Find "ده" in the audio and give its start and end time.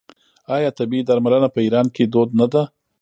2.53-2.63